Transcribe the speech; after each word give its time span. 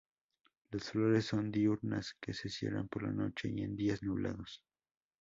Las 0.71 0.89
flores 0.89 1.25
son 1.25 1.51
diurnas, 1.51 2.15
que 2.19 2.33
se 2.33 2.49
cierran 2.49 2.87
por 2.87 3.03
la 3.03 3.11
noche 3.11 3.51
y 3.55 3.61
en 3.61 3.75
días 3.75 4.01
nublados. 4.01 4.63